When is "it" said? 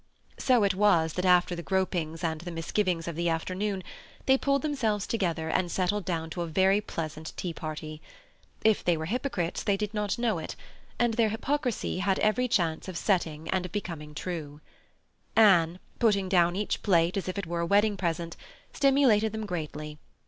0.63-0.73, 10.39-10.55, 17.37-17.45